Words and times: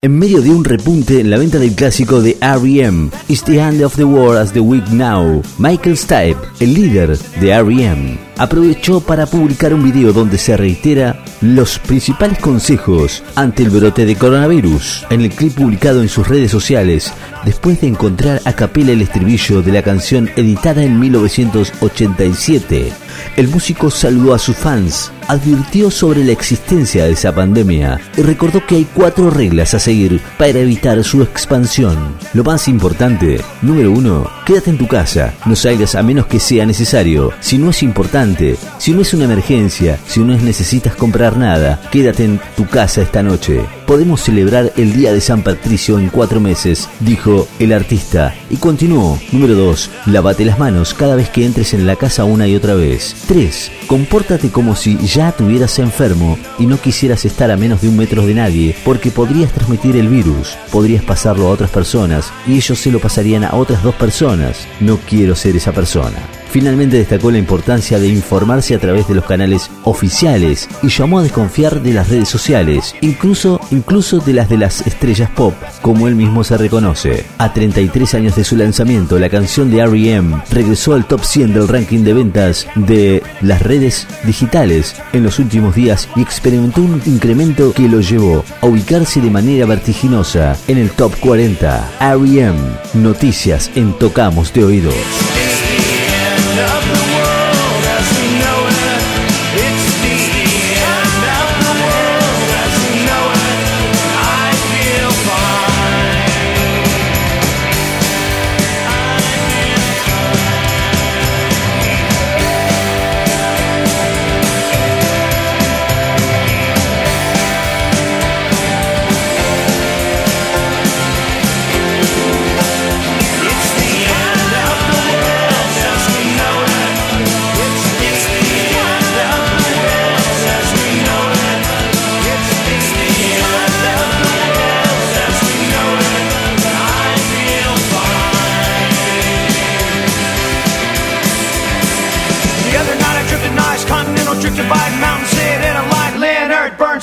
En 0.00 0.16
medio 0.16 0.40
de 0.40 0.50
un 0.50 0.62
repunte 0.62 1.18
en 1.18 1.28
la 1.28 1.38
venta 1.38 1.58
del 1.58 1.74
clásico 1.74 2.22
de 2.22 2.38
R.E.M., 2.40 3.10
It's 3.26 3.42
the 3.42 3.58
End 3.58 3.82
of 3.82 3.96
the 3.96 4.04
World 4.04 4.38
as 4.38 4.52
the 4.52 4.60
Week 4.60 4.86
Now, 4.90 5.42
Michael 5.58 5.96
Stipe, 5.96 6.38
el 6.60 6.72
líder 6.72 7.18
de 7.18 7.50
R.E.M., 7.50 8.16
aprovechó 8.36 9.00
para 9.00 9.26
publicar 9.26 9.74
un 9.74 9.82
video 9.82 10.12
donde 10.12 10.38
se 10.38 10.56
reitera 10.56 11.24
los 11.40 11.80
principales 11.80 12.38
consejos 12.38 13.24
ante 13.34 13.64
el 13.64 13.70
brote 13.70 14.06
de 14.06 14.14
coronavirus. 14.14 15.04
En 15.10 15.22
el 15.22 15.30
clip 15.30 15.56
publicado 15.56 16.00
en 16.00 16.08
sus 16.08 16.28
redes 16.28 16.52
sociales, 16.52 17.12
después 17.44 17.80
de 17.80 17.88
encontrar 17.88 18.40
a 18.44 18.52
capela 18.52 18.92
el 18.92 19.02
estribillo 19.02 19.62
de 19.62 19.72
la 19.72 19.82
canción 19.82 20.30
editada 20.36 20.84
en 20.84 21.00
1987, 21.00 22.92
el 23.36 23.48
músico 23.48 23.90
saludó 23.90 24.32
a 24.32 24.38
sus 24.38 24.54
fans, 24.54 25.10
advirtió 25.28 25.90
sobre 25.90 26.24
la 26.24 26.32
existencia 26.32 27.04
de 27.04 27.12
esa 27.12 27.34
pandemia 27.34 28.00
y 28.16 28.22
recordó 28.22 28.66
que 28.66 28.76
hay 28.76 28.86
cuatro 28.92 29.30
reglas 29.30 29.74
a 29.74 29.78
seguir 29.78 30.20
para 30.38 30.58
evitar 30.58 31.04
su 31.04 31.22
expansión. 31.22 32.16
Lo 32.32 32.42
más 32.42 32.66
importante, 32.66 33.40
número 33.62 33.92
uno, 33.92 34.28
quédate 34.44 34.70
en 34.70 34.78
tu 34.78 34.88
casa, 34.88 35.34
no 35.44 35.54
salgas 35.54 35.94
a 35.94 36.02
menos 36.02 36.26
que 36.26 36.40
sea 36.40 36.66
necesario. 36.66 37.32
Si 37.40 37.58
no 37.58 37.70
es 37.70 37.82
importante, 37.82 38.56
si 38.78 38.92
no 38.92 39.02
es 39.02 39.14
una 39.14 39.24
emergencia, 39.24 39.98
si 40.06 40.20
no 40.20 40.36
necesitas 40.36 40.96
comprar 40.96 41.36
nada, 41.36 41.80
quédate 41.92 42.24
en 42.24 42.40
tu 42.56 42.66
casa 42.66 43.02
esta 43.02 43.22
noche. 43.22 43.60
Podemos 43.86 44.20
celebrar 44.20 44.72
el 44.76 44.92
Día 44.92 45.14
de 45.14 45.20
San 45.20 45.42
Patricio 45.42 45.98
en 45.98 46.08
cuatro 46.10 46.40
meses, 46.40 46.88
dijo 47.00 47.48
el 47.58 47.72
artista. 47.72 48.34
Y 48.50 48.56
continuó, 48.56 49.18
número 49.32 49.54
2, 49.54 49.90
lávate 50.06 50.44
las 50.44 50.58
manos 50.58 50.92
cada 50.92 51.16
vez 51.16 51.30
que 51.30 51.46
entres 51.46 51.72
en 51.72 51.86
la 51.86 51.96
casa 51.96 52.24
una 52.24 52.46
y 52.46 52.54
otra 52.54 52.74
vez. 52.74 53.16
3. 53.28 53.72
Compórtate 53.86 54.50
como 54.50 54.76
si 54.76 54.98
ya 54.98 55.17
tuvieras 55.36 55.78
enfermo 55.80 56.38
y 56.58 56.66
no 56.66 56.80
quisieras 56.80 57.24
estar 57.24 57.50
a 57.50 57.56
menos 57.56 57.82
de 57.82 57.88
un 57.88 57.96
metro 57.96 58.24
de 58.24 58.34
nadie, 58.34 58.76
porque 58.84 59.10
podrías 59.10 59.52
transmitir 59.52 59.96
el 59.96 60.08
virus, 60.08 60.56
podrías 60.70 61.02
pasarlo 61.02 61.48
a 61.48 61.50
otras 61.50 61.70
personas 61.70 62.32
y 62.46 62.54
ellos 62.54 62.78
se 62.78 62.92
lo 62.92 63.00
pasarían 63.00 63.42
a 63.44 63.54
otras 63.54 63.82
dos 63.82 63.96
personas. 63.96 64.68
No 64.80 64.98
quiero 64.98 65.34
ser 65.34 65.56
esa 65.56 65.72
persona. 65.72 66.37
Finalmente 66.50 66.96
destacó 66.96 67.30
la 67.30 67.38
importancia 67.38 67.98
de 67.98 68.08
informarse 68.08 68.74
a 68.74 68.78
través 68.78 69.06
de 69.06 69.14
los 69.14 69.24
canales 69.24 69.70
oficiales 69.84 70.68
y 70.82 70.88
llamó 70.88 71.18
a 71.18 71.22
desconfiar 71.22 71.82
de 71.82 71.92
las 71.92 72.08
redes 72.08 72.28
sociales, 72.28 72.94
incluso, 73.00 73.60
incluso 73.70 74.18
de 74.20 74.32
las 74.32 74.48
de 74.48 74.56
las 74.56 74.86
estrellas 74.86 75.30
pop, 75.30 75.54
como 75.82 76.08
él 76.08 76.14
mismo 76.14 76.44
se 76.44 76.56
reconoce. 76.56 77.26
A 77.38 77.52
33 77.52 78.14
años 78.14 78.36
de 78.36 78.44
su 78.44 78.56
lanzamiento, 78.56 79.18
la 79.18 79.28
canción 79.28 79.70
de 79.70 79.80
R.E.M. 79.80 80.42
regresó 80.50 80.94
al 80.94 81.06
top 81.06 81.22
100 81.22 81.54
del 81.54 81.68
ranking 81.68 82.02
de 82.02 82.14
ventas 82.14 82.66
de 82.74 83.22
las 83.42 83.62
redes 83.62 84.06
digitales 84.24 84.96
en 85.12 85.24
los 85.24 85.38
últimos 85.38 85.74
días 85.74 86.08
y 86.16 86.22
experimentó 86.22 86.80
un 86.82 87.02
incremento 87.06 87.72
que 87.72 87.88
lo 87.88 88.00
llevó 88.00 88.44
a 88.60 88.66
ubicarse 88.66 89.20
de 89.20 89.30
manera 89.30 89.66
vertiginosa 89.66 90.56
en 90.66 90.78
el 90.78 90.90
top 90.90 91.14
40. 91.20 91.90
R.E.M. 92.00 92.58
Noticias 92.94 93.70
en 93.74 93.92
Tocamos 93.98 94.52
de 94.52 94.64
up 96.60 96.82
the 96.82 97.07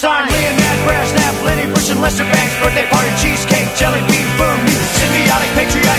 Bernstein, 0.00 0.32
Leonard, 0.32 0.80
Brasnap, 0.88 1.44
Lenny, 1.44 1.66
Bruce, 1.66 1.90
and 1.90 2.00
Lester 2.00 2.24
Banks, 2.24 2.56
birthday 2.64 2.88
party, 2.88 3.12
cheesecake, 3.20 3.68
jelly 3.76 4.00
bean, 4.08 4.24
boom, 4.40 4.56
symbiotic, 4.96 5.52
patriotic, 5.52 5.89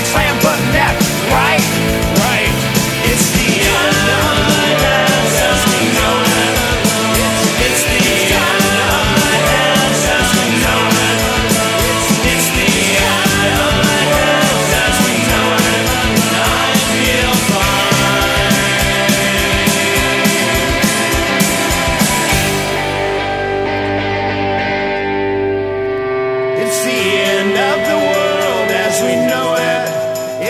as 29.01 29.07
we 29.09 29.16
know 29.28 29.56
it. 29.56 29.88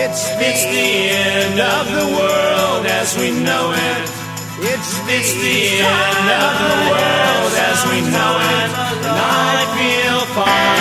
It's 0.04 0.28
it's 0.36 0.64
the 0.64 0.88
end 1.10 1.60
of 1.60 1.86
the 1.86 2.06
world 2.16 2.86
as 2.86 3.16
we 3.16 3.30
know 3.30 3.72
it. 3.72 4.10
It's 4.60 4.92
it's 5.08 5.32
the 5.32 5.80
end 5.80 6.28
of 6.44 6.52
the 6.64 6.74
world 6.92 7.52
as 7.70 7.80
we 7.90 8.00
know 8.00 8.32
it. 8.52 8.70
And 9.04 9.18
I 9.18 9.64
feel 9.76 10.20
fine. 10.34 10.71